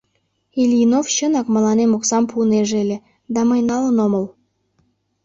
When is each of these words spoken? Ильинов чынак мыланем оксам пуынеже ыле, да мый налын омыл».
Ильинов 0.61 1.05
чынак 1.15 1.47
мыланем 1.55 1.91
оксам 1.97 2.23
пуынеже 2.31 2.75
ыле, 2.83 2.97
да 3.33 3.39
мый 3.49 3.61
налын 3.69 3.95
омыл». 4.05 4.25